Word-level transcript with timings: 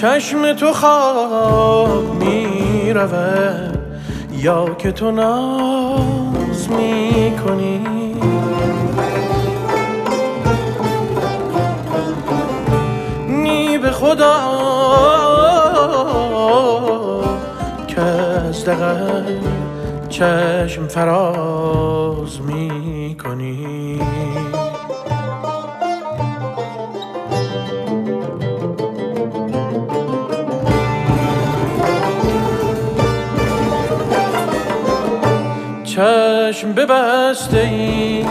چشم 0.00 0.52
تو 0.52 0.72
خواب 0.72 2.14
می 2.14 2.92
یا 4.32 4.74
که 4.74 4.92
تو 4.92 5.10
ناز 5.10 6.70
می 6.70 7.32
کنی 7.46 7.78
نی 13.28 13.78
به 13.78 13.90
خدا 13.90 14.38
که 17.88 18.00
از 18.00 18.64
چشم 20.08 20.86
فراز 20.88 22.40
می 22.40 23.16
کنی 23.24 24.00
چشم 35.98 36.72
ببسته 36.72 37.58
ای 37.58 38.24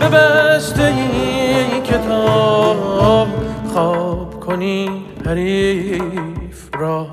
ببسته 0.00 0.84
ای 0.84 1.80
که 1.84 1.98
تا 1.98 3.26
خواب 3.72 4.40
کنی 4.40 5.04
حریف 5.26 6.68
را. 6.78 7.06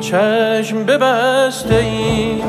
چشم 0.00 0.84
ببسته 0.84 1.74
ای 1.74 2.42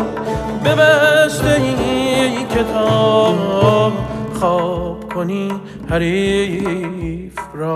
ببسته 0.66 1.62
ای 1.62 2.46
که 2.50 2.64
تا 2.74 3.92
خواب 4.40 5.14
کنی 5.14 5.52
حریف 5.90 7.40
را. 7.54 7.76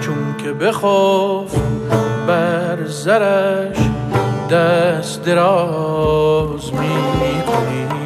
چون 0.00 0.36
که 0.38 0.52
بخوف 0.52 1.54
بر 2.26 2.78
زرش 2.86 3.78
دست 4.98 5.24
دراز 5.24 6.72
می 6.72 7.97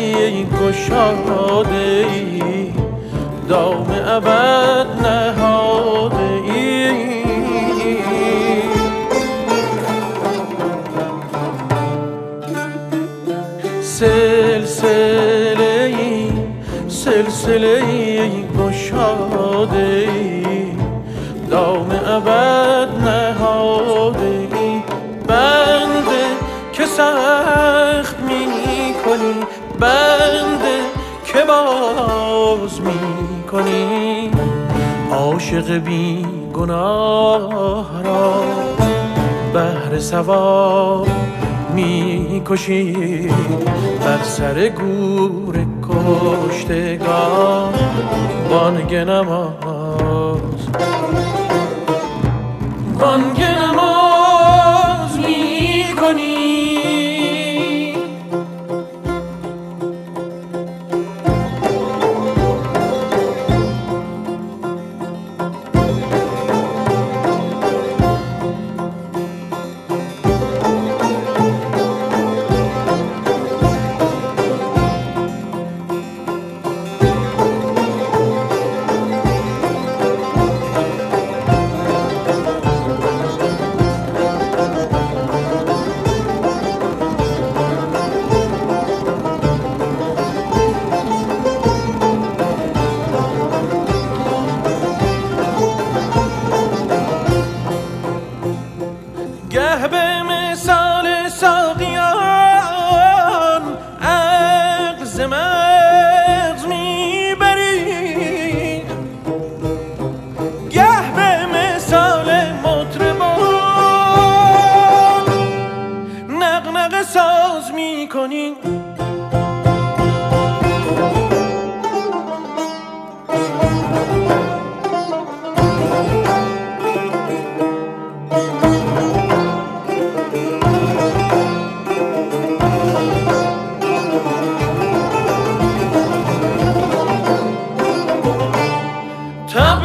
ای 0.00 0.44
گشاده 0.44 2.06
ای. 2.12 2.72
دام 3.48 3.86
ابد 4.06 4.86
نهاده 5.06 6.30
ای. 6.54 7.10
سلسله 14.70 15.94
ای 15.98 16.30
سلسله 16.88 17.82
ای 17.88 18.44
گشاده 18.58 20.08
ای. 20.14 20.44
دام 21.50 21.90
ابد 22.06 22.69
باز 32.60 32.80
می 32.80 33.44
کنی 33.52 34.30
عاشق 35.12 35.72
بی 35.72 36.26
گناه 36.54 38.02
را 38.02 38.42
بهر 39.52 39.98
سوار 39.98 41.08
می 41.74 42.42
کشی 42.46 43.28
بر 44.04 44.22
سر 44.22 44.68
گور 44.68 45.66
کشتگان 45.82 47.72
بانگ 48.50 48.94
نماز. 48.94 50.68
بانگ 53.00 53.59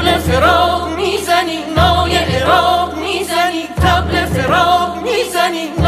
تبل 0.05 0.17
فراق 0.19 0.87
می‌زنی 0.95 1.59
نای 1.77 2.15
عراق 2.17 2.93
می‌زنی 2.97 3.67
تبل 3.81 4.25
فراق 4.25 4.97
می‌زنی. 5.03 5.84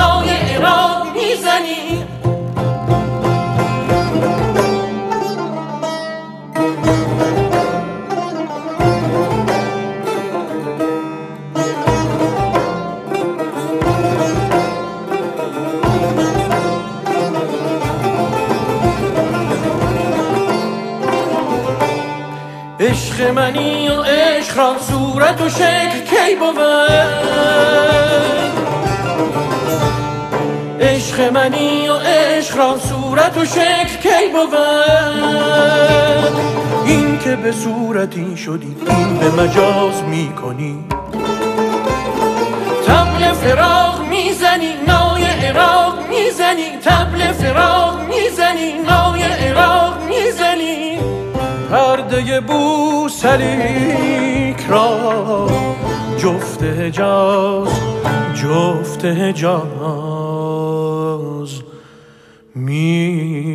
عشق 22.79 23.21
منی 23.21 23.89
و 23.89 24.01
عشق 24.01 24.57
را 24.57 24.75
صورت 24.79 25.41
و 25.41 25.49
شکل 25.49 25.99
کی 26.09 26.35
بود؟ 26.39 26.59
عشق 30.81 31.21
منی 31.33 31.89
و 31.89 31.93
عشق 31.93 32.57
را 32.57 32.77
صورت 32.77 33.37
و 33.37 33.45
شکل 33.45 33.97
کی 34.01 34.27
بود؟ 34.33 34.59
این 36.85 37.19
که 37.19 37.35
به 37.35 37.51
صورتی 37.51 38.37
شدی 38.37 38.75
این 38.89 39.17
به 39.17 39.29
مجاز 39.29 40.03
می‌کنی. 40.03 40.85
تبل 42.87 43.33
فراق 43.33 44.01
می‌زنی 44.09 44.73
نای 44.87 45.23
عراق 45.23 45.93
می‌زنی. 46.09 46.77
تبل 46.85 47.31
فراغ 47.31 47.99
می‌زنی 47.99 48.73
نای 48.73 49.16
پرده 52.07 52.41
بوسلیک 52.41 53.97
را. 54.69 55.47
جفت 56.17 56.63
حجاز 56.63 57.69
جفت 58.33 59.05
حجاز 59.05 59.61
می 62.55 63.47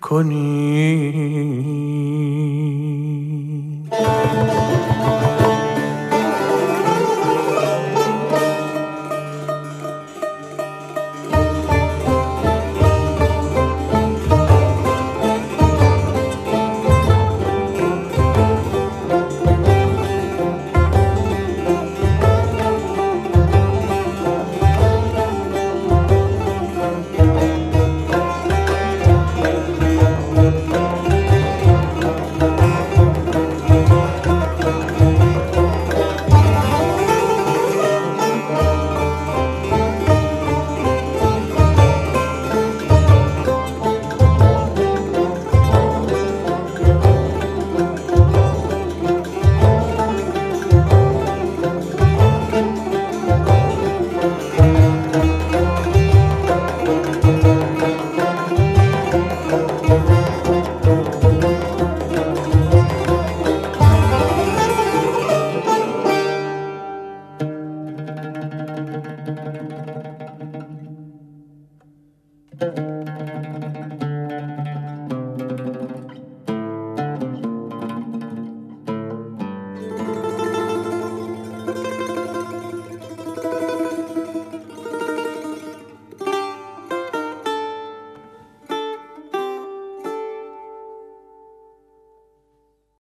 کنی. 0.00 1.19